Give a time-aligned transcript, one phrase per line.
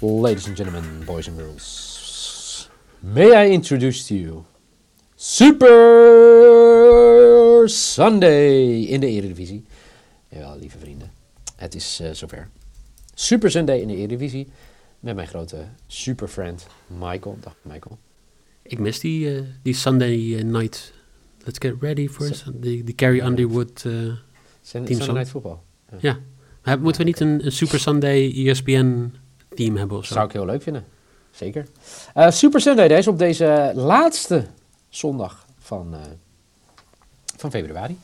[0.00, 2.68] Ladies and gentlemen, boys and girls,
[3.02, 4.44] may I introduce to you
[5.16, 5.66] Super
[7.68, 9.64] Sunday in de Eredivisie.
[10.28, 11.10] Jawel, lieve vrienden,
[11.56, 12.48] het is uh, zover.
[13.14, 14.48] Super Sunday in de Eredivisie
[15.00, 17.36] met mijn grote superfriend Michael.
[17.40, 17.98] Dag Michael.
[18.62, 20.92] Ik mis die, uh, die Sunday eh, night.
[21.44, 24.12] Let's get ready for die, die Carrie Underwood uh,
[24.62, 25.62] Sunday night voetbal.
[26.00, 26.18] Ja.
[26.64, 26.76] ja.
[26.76, 29.12] Moeten we niet een, een Super Sunday ESPN
[29.58, 30.14] team hebben of zo.
[30.14, 30.84] Zou ik heel leuk vinden.
[31.30, 31.66] Zeker.
[32.16, 34.46] Uh, Super Sunday op deze laatste
[34.88, 36.00] zondag van, uh,
[37.36, 37.98] van februari.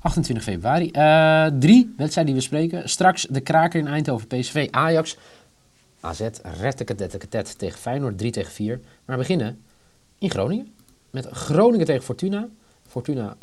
[0.00, 0.90] 28 februari.
[0.92, 2.88] Uh, drie wedstrijden die we spreken.
[2.88, 5.16] Straks de kraker in Eindhoven, PSV, Ajax.
[6.00, 6.28] AZ,
[6.60, 8.80] retteketetteketet tegen Feyenoord, 3 tegen 4.
[9.04, 9.62] Maar we beginnen
[10.18, 10.74] in Groningen.
[11.10, 12.48] Met Groningen tegen Fortuna.
[12.86, 13.36] Fortuna,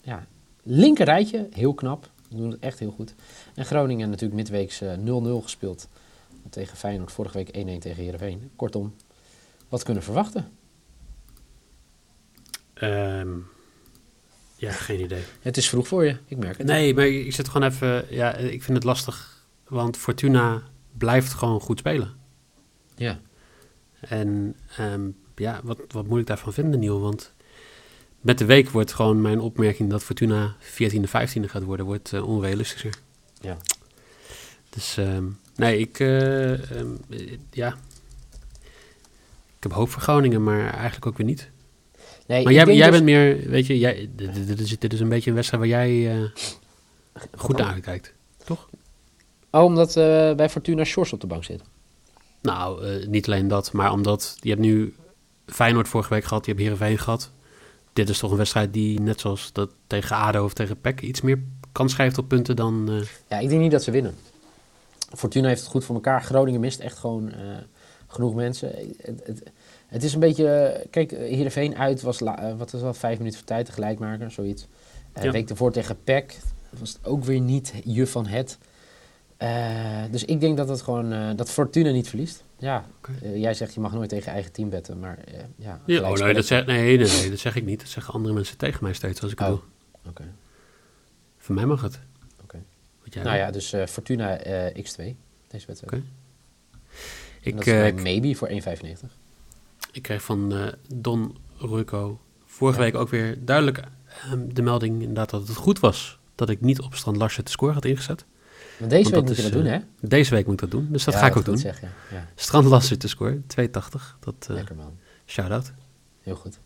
[0.00, 0.26] ja,
[0.62, 2.10] linker rijtje, heel knap.
[2.28, 3.14] Doen het echt heel goed.
[3.54, 5.88] En Groningen natuurlijk midweeks 0-0 gespeeld
[6.50, 8.50] tegen Feyenoord, vorige week 1-1 tegen Heerenveen.
[8.56, 8.94] Kortom,
[9.68, 10.50] wat kunnen we verwachten?
[12.82, 13.46] Um,
[14.56, 15.22] ja, geen idee.
[15.40, 16.66] Het is vroeg voor je, ik merk het.
[16.66, 18.06] Nee, maar ik zit gewoon even...
[18.10, 20.62] Ja, ik vind het lastig, want Fortuna
[20.98, 22.14] blijft gewoon goed spelen.
[22.94, 23.20] Ja.
[24.00, 27.00] En um, ja, wat, wat moet ik daarvan vinden, Niel?
[27.00, 27.34] Want
[28.20, 32.28] met de week wordt gewoon mijn opmerking dat Fortuna 14e, 15e gaat worden, wordt uh,
[32.28, 32.94] onrealistischer.
[33.40, 33.56] Ja.
[34.76, 36.98] Dus um, Nee, ik, uh, um,
[37.50, 37.76] ja.
[39.56, 41.50] Ik heb hoop voor Groningen, maar eigenlijk ook weer niet.
[42.26, 42.90] Nee, maar jij, jij dus...
[42.90, 45.72] bent meer, weet je, jij, dit, dit, is, dit is een beetje een wedstrijd waar
[45.72, 46.28] jij uh,
[47.36, 48.12] goed naar kijkt,
[48.44, 48.68] toch?
[49.50, 51.62] Oh, omdat uh, bij Fortuna Shores op de bank zit.
[52.42, 54.94] Nou, uh, niet alleen dat, maar omdat je hebt nu
[55.46, 57.30] Feyenoord vorige week gehad, je hebt Heerenveen gehad.
[57.92, 61.20] Dit is toch een wedstrijd die, net zoals dat tegen ADO of tegen PEC, iets
[61.20, 61.42] meer
[61.72, 63.04] kans schrijft op punten dan...
[63.28, 64.14] Ja, ik denk niet dat ze winnen.
[65.16, 66.22] Fortuna heeft het goed voor elkaar.
[66.22, 67.34] Groningen mist echt gewoon uh,
[68.06, 68.68] genoeg mensen.
[69.02, 69.42] Het, het,
[69.86, 70.86] het, is een beetje...
[70.90, 74.66] Kijk, Heerenveen uit was, la, wat was wel vijf minuten voor tijd, de gelijkmaker, zoiets.
[75.16, 75.30] Uh, ja.
[75.30, 76.38] week ervoor tegen PEC
[76.78, 78.58] was het ook weer niet je van het.
[79.42, 81.36] Uh, dus ik denk dat het gewoon...
[81.36, 82.44] dat Fortuna niet verliest.
[82.58, 83.38] Ja, okay.
[83.38, 85.18] jij zegt je mag nooit tegen eigen team betten, maar
[85.56, 85.80] ja...
[85.86, 87.80] ja oh, nee, dat zeg, nee, nee, nee, dat zeg ik niet.
[87.80, 89.46] Dat zeggen andere mensen tegen mij steeds als ik oh.
[89.46, 89.60] doe.
[90.08, 90.26] Okay.
[91.38, 91.98] Voor mij mag het.
[93.14, 95.14] Nou ja, dus uh, Fortuna uh, X2,
[95.48, 95.82] deze wedstrijd.
[95.84, 96.02] Okay.
[97.40, 98.54] Ik, dat is uh, maybe voor 1,95.
[99.92, 102.84] Ik kreeg van Don Ruco vorige ja.
[102.84, 103.82] week ook weer duidelijk
[104.32, 107.50] um, de melding inderdaad dat het goed was dat ik niet op Strand Larsen te
[107.50, 108.24] score had ingezet.
[108.78, 109.78] Maar deze week moet je dat doen, hè?
[110.00, 111.58] Deze week moet ik dat doen, dus dat ja, ga ik ook doen.
[111.58, 112.28] Zeg, ja.
[112.34, 114.16] Strand Larsen te score, 280.
[114.20, 114.98] Dat, Lekker man.
[115.26, 115.72] Shout-out.
[116.22, 116.58] Heel goed.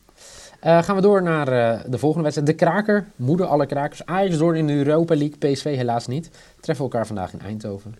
[0.64, 2.50] Uh, gaan we door naar uh, de volgende wedstrijd.
[2.50, 4.06] De kraker, moeder alle krakers.
[4.06, 6.30] Ajax door in de Europa League, PSV helaas niet.
[6.60, 7.96] Treffen elkaar vandaag in Eindhoven.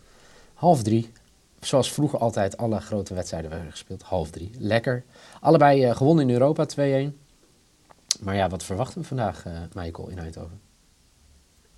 [0.55, 1.13] Half drie.
[1.61, 4.03] Zoals vroeger altijd alle grote wedstrijden werden gespeeld.
[4.03, 4.51] Half drie.
[4.59, 5.05] Lekker.
[5.41, 6.79] Allebei uh, gewonnen in Europa, 2-1.
[8.21, 9.45] Maar ja, wat verwachten we vandaag,
[9.75, 10.61] Michael, in Eindhoven?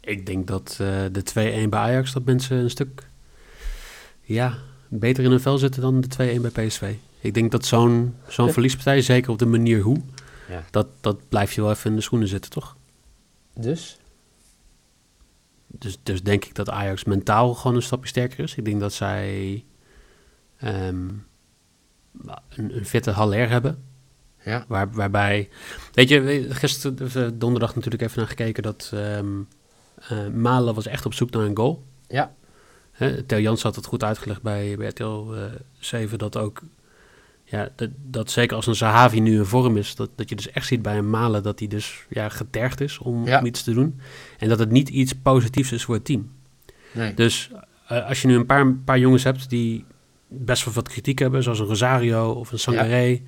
[0.00, 0.74] Ik denk dat
[1.12, 1.22] de
[1.64, 3.08] 2-1 bij Ajax, dat mensen een stuk
[4.20, 4.54] ja,
[4.88, 6.94] beter in hun vel zitten dan de 2-1 bij PSV.
[7.20, 10.00] Ik denk dat zo'n zo'n verliespartij, zeker op de manier hoe
[10.48, 10.64] ja.
[10.70, 12.76] Dat, dat blijf je wel even in de schoenen zitten, toch?
[13.54, 13.98] Dus?
[15.66, 18.54] Dus, dus denk ik dat Ajax mentaal gewoon een stapje sterker is.
[18.54, 19.64] Ik denk dat zij
[20.64, 21.26] um,
[22.48, 23.84] een, een fitte Haller hebben.
[24.44, 24.64] Ja.
[24.68, 25.48] Waar, waarbij,
[25.92, 29.48] weet je, gisteren, donderdag natuurlijk even naar gekeken dat um,
[30.12, 31.84] uh, Malen was echt op zoek naar een goal.
[32.08, 32.34] Ja.
[33.26, 35.44] Theo Jans had het goed uitgelegd bij, bij RTL uh,
[35.78, 36.62] 7 dat ook
[37.52, 40.50] ja, dat, dat zeker als een Zahavi nu een vorm is, dat, dat je dus
[40.50, 43.38] echt ziet bij een Malen dat hij dus ja, getergd is om, ja.
[43.38, 44.00] om iets te doen.
[44.38, 46.30] En dat het niet iets positiefs is voor het team.
[46.92, 47.14] Nee.
[47.14, 47.50] Dus
[47.92, 49.84] uh, als je nu een paar, paar jongens hebt die
[50.28, 53.20] best wel wat kritiek hebben, zoals een Rosario of een Sangaré,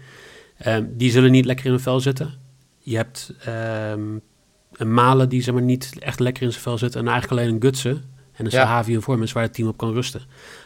[0.59, 0.77] ja.
[0.77, 2.35] um, die zullen niet lekker in hun vel zitten.
[2.79, 4.21] Je hebt um,
[4.73, 7.55] een Malen die zeg maar, niet echt lekker in zijn vel zit en eigenlijk alleen
[7.55, 8.05] een Gutsen
[8.37, 8.51] en een.
[8.51, 10.21] Sahavi een vorm is waar het team op kan rusten.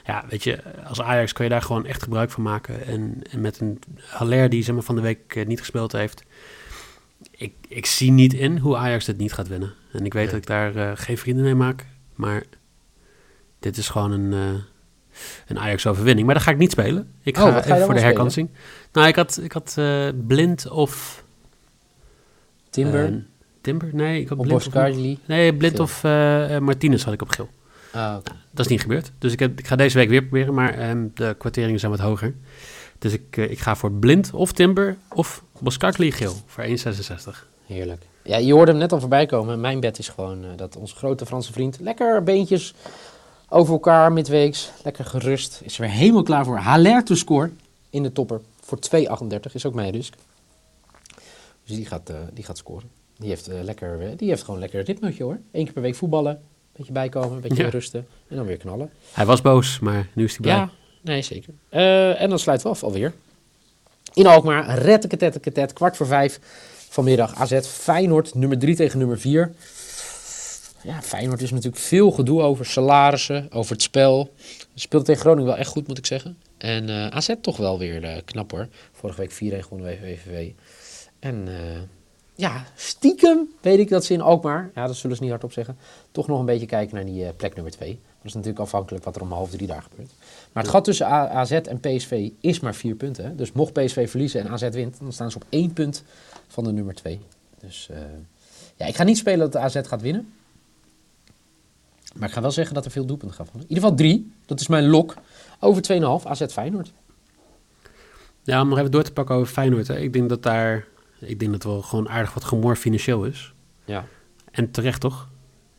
[0.05, 2.87] Ja, weet je, als Ajax kun je daar gewoon echt gebruik van maken.
[2.87, 6.23] En, en met een Haller die zeg maar, van de week uh, niet gespeeld heeft.
[7.31, 9.75] ik, ik zie niet in hoe Ajax dit niet gaat winnen.
[9.93, 10.33] En ik weet Nee.
[10.33, 11.87] dat ik daar eh, geen vrienden mee maak.
[12.15, 12.43] Maar
[13.59, 14.61] dit is gewoon een, eh,
[15.47, 16.27] een Ajax-overwinning.
[16.27, 17.13] Maar dat ga ik niet spelen.
[17.23, 18.49] Ik Oh, ga je even voor de herkansing.
[18.93, 21.25] Nou, ik had, ik had eh, blind of...
[22.71, 23.15] Timber eh,
[23.61, 23.89] Timber?
[23.93, 24.73] Nee, ik had of blind of...
[24.73, 25.19] Boskardli.
[25.27, 25.85] Nee, blind Geel.
[25.85, 27.49] of eh, eh, Martinez had ik op geel.
[27.93, 28.17] Ah.
[28.51, 29.13] Dat is niet gebeurd.
[29.19, 32.01] Dus ik, heb, ik ga deze week weer proberen, maar ehm, de kwarteringen zijn wat
[32.01, 32.35] hoger.
[32.99, 37.47] Dus ik, eh, ik ga voor blind of Timber of Boskakli geel voor 1,66.
[37.67, 38.07] Heerlijk.
[38.23, 39.61] Ja, je hoorde hem net al voorbij komen.
[39.61, 42.75] Mijn bed is gewoon eh, dat onze grote Franse vriend lekker beentjes
[43.49, 44.71] over elkaar midweeks.
[44.85, 45.61] Lekker gerust.
[45.65, 46.57] Is er weer helemaal klaar voor.
[46.57, 47.51] Haller to score
[47.91, 48.41] in de topper.
[48.61, 50.15] Voor 2,38 is ook mijn risk.
[51.65, 52.91] Dus die gaat, eh, die gaat scoren.
[53.17, 55.39] Die heeft, lekker, die heeft gewoon lekker ritmeutje hoor.
[55.53, 56.43] Eén keer per week voetballen.
[56.79, 57.69] Beetje bijkomen, een beetje Ja.
[57.69, 58.07] rusten.
[58.29, 58.91] En dan weer knallen.
[59.13, 60.55] Hij was boos, maar nu is hij blij.
[60.55, 60.71] Ja,
[61.03, 61.53] nee zeker.
[61.69, 63.13] Eh, en dan sluiten we af alweer.
[64.15, 66.39] In Alkmaar, retteketetteketet, kwart voor vijf
[66.89, 67.35] vanmiddag.
[67.35, 69.53] AZ Feyenoord, nummer drie tegen nummer vier.
[70.83, 74.33] Ja, Feyenoord is natuurlijk veel gedoe over salarissen, over het spel.
[74.75, 76.39] Speelt tegen Groningen wel echt goed, moet ik zeggen.
[76.59, 78.69] En eh, AZ toch wel weer eh, knap hoor.
[78.93, 80.51] Vorige week 4-1 gewonnen bij VVV.
[81.19, 81.49] En
[82.39, 85.77] ja, stiekem weet ik dat ze in Alkmaar, ja, dat zullen ze niet hardop zeggen,
[86.11, 87.89] toch nog een beetje kijken naar die eh, plek nummer 2.
[87.91, 90.11] Dat is natuurlijk afhankelijk wat er om half drie daar gebeurt.
[90.53, 93.25] Maar het gat tussen AZ en PSV is maar vier punten.
[93.25, 93.35] Hè?
[93.35, 96.03] Dus mocht PSV verliezen en AZ wint, dan staan ze op één punt
[96.49, 97.21] van de nummer 2.
[97.61, 97.99] Dus eh,
[98.77, 100.33] ja, ik ga niet spelen dat de AZ gaat winnen.
[102.15, 103.63] Maar ik ga wel zeggen dat er veel doelpunten gaan vallen.
[103.63, 105.15] In ieder geval drie, dat is mijn lok.
[105.61, 105.83] Over
[106.23, 106.93] 2,5 AZ Feyenoord.
[108.43, 109.89] Ja, om nog even door te pakken over Feyenoord.
[109.89, 109.99] Hè.
[109.99, 110.87] Ik denk dat daar,
[111.21, 113.55] ik denk dat wel gewoon aardig wat gemor financieel is.
[113.85, 114.05] Ja.
[114.51, 115.29] En terecht toch?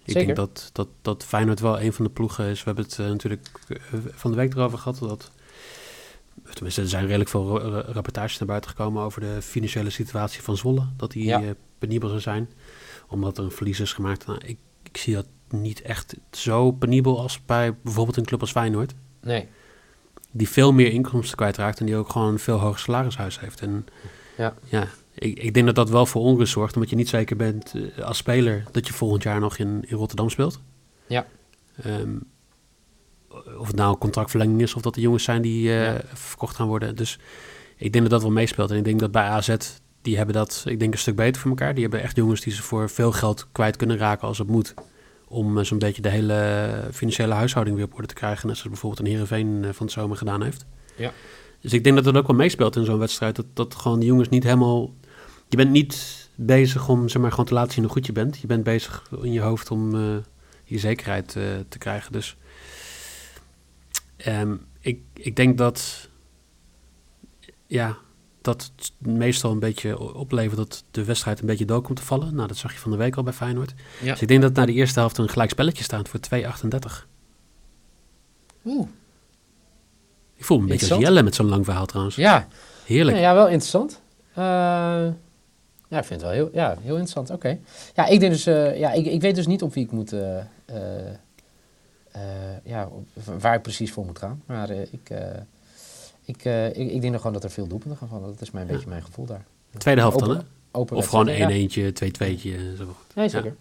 [0.04, 0.36] Ik Zeker.
[0.36, 2.60] denk dat, dat, dat Feyenoord wel een van de ploegen is.
[2.60, 3.78] We hebben het eh, natuurlijk eh,
[4.12, 5.00] van de week erover gehad.
[5.00, 5.32] Dat,
[6.54, 10.86] tenminste, er zijn redelijk veel rapportages naar buiten gekomen over de financiële situatie van Zwolle.
[10.98, 11.42] Dat die Ja.
[11.42, 11.50] eh,
[11.80, 12.50] penibel zou zijn.
[13.08, 14.26] Omdat er een verlies is gemaakt.
[14.26, 18.52] Nou, ik, ik zie dat niet echt zo penibel als bij bijvoorbeeld een club als
[18.52, 18.94] Feyenoord.
[19.22, 19.48] Nee.
[20.32, 23.62] Die veel meer inkomsten kwijtraakt en die ook gewoon een veel hoger salarishuis heeft.
[23.62, 23.86] En
[24.38, 24.54] Ja.
[24.64, 24.88] ja,
[25.20, 26.76] ik, ik denk dat dat wel voor onrust zorgt.
[26.76, 29.98] Omdat je niet zeker bent eh, als speler dat je volgend jaar nog in, in
[29.98, 30.60] Rotterdam speelt.
[31.08, 31.26] Ja.
[31.84, 32.16] Ehm,
[33.58, 36.02] of het nou een contractverlenging is of dat de jongens zijn die eh, Ja.
[36.14, 36.96] verkocht gaan worden.
[36.96, 37.20] Dus
[37.76, 38.72] ik denk dat dat wel meespeelt.
[38.72, 39.56] En ik denk dat bij AZ,
[40.02, 41.74] die hebben dat, ik denk een stuk beter voor elkaar.
[41.74, 44.74] Die hebben echt jongens die ze voor veel geld kwijt kunnen raken als het moet.
[45.28, 48.48] Om eh, zo'n beetje de hele financiële huishouding weer op orde te krijgen.
[48.48, 50.66] Net zoals bijvoorbeeld een Heerenveen van het zomer gedaan heeft.
[50.96, 51.12] Ja.
[51.62, 53.36] Dus ik denk dat dat ook wel meespeelt in zo'n wedstrijd.
[53.36, 54.90] Dat, dat gewoon de jongens niet helemaal...
[55.50, 58.38] Je bent niet bezig om zeg maar, gewoon te laten zien hoe goed je bent.
[58.38, 60.18] Je bent bezig in je hoofd om eh,
[60.64, 62.12] je zekerheid eh, te krijgen.
[62.12, 62.38] Dus
[64.18, 66.10] ehm, ik, ik denk dat...
[67.68, 67.98] Ja,
[68.42, 72.36] dat het meestal een beetje oplevert dat de wedstrijd een beetje dood komt te vallen.
[72.36, 73.74] Nou, dat zag je van de week al bij Feyenoord.
[74.02, 74.12] Ja.
[74.12, 77.08] Dus ik denk dat na de eerste helft een gelijk spelletje staat voor 2,38.
[78.66, 78.88] Oeh.
[80.36, 81.04] Ik voel me een beetje als.
[81.04, 82.16] Jelle met zo'n lang verhaal trouwens.
[82.16, 82.48] Ja.
[82.86, 83.18] Heerlijk.
[83.18, 84.02] Ja, ja, wel interessant.
[84.34, 85.08] Eh,
[85.90, 87.30] ja, ik vind het wel heel, ja, heel interessant.
[87.30, 87.58] Oké.
[87.96, 90.14] Ja, ik denk dus, eh, ja, ik, ik weet dus niet op wie ik moet,
[90.14, 90.38] eh,
[92.12, 92.22] eh,
[92.64, 93.08] ja, op-
[93.42, 94.42] waar ik precies voor moet gaan.
[94.46, 95.18] Maar eh, ik, eh,
[96.26, 98.28] ik, eh, ik, ik denk nog gewoon dat er veel doelpunten gaan vallen.
[98.28, 98.76] Dat is mijn, een Ja.
[98.78, 99.46] beetje mijn gevoel daar.
[99.78, 100.80] Tweede helft dan, Open- hè?
[100.80, 101.50] Open Of gewoon 1 ja.
[101.50, 102.76] eentje, 2 tweetje.
[102.78, 102.96] Zo.
[103.16, 103.56] Nee, zeker.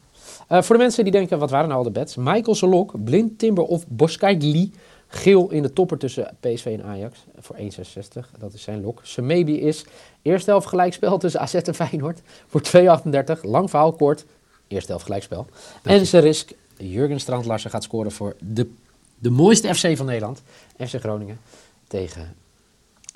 [0.48, 2.16] Eh, voor de mensen die denken, wat waren nou al de bets?
[2.16, 4.72] Michael Solok, Blind Timber of Boskaidli.
[5.08, 8.38] Geel in de topper tussen PSV en Ajax voor 1,66.
[8.38, 9.00] Dat is zijn lok.
[9.02, 9.84] Semebi is
[10.22, 13.40] eerste helft gelijkspel tussen AZ en Feyenoord voor 2,38.
[13.42, 14.24] Lang verhaal, kort.
[14.66, 15.46] Eerste helft gelijkspel.
[15.82, 18.70] En zijn risk, Jurgen Strand-Larsen gaat scoren voor de,
[19.18, 20.42] de mooiste FC van Nederland.
[20.86, 21.40] FC Groningen
[21.86, 22.34] tegen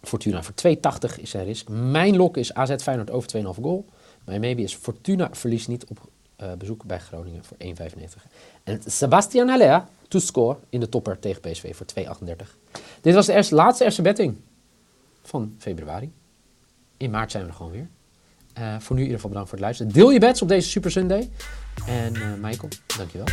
[0.02, 0.54] Fortuna voor
[1.14, 1.68] 2,80 is zijn risk.
[1.68, 3.84] Mijn lok is AZ Feyenoord over 2,5 goal.
[4.24, 5.98] Mijn maybe is Fortuna verliest niet op
[6.36, 8.26] eh, bezoek bij Groningen voor 1,95.
[8.62, 12.56] En Sebastian Haller to score in de topper tegen PSV voor 2,38.
[13.00, 14.36] Dit was de eerste, laatste eerste betting
[15.22, 16.12] van februari.
[16.96, 17.88] In maart zijn we er gewoon weer.
[18.52, 19.92] Eh, voor nu in ieder geval bedankt voor het luisteren.
[19.92, 21.30] Deel je bets op deze Super Sunday.
[21.86, 23.26] En eh Michael, dankjewel.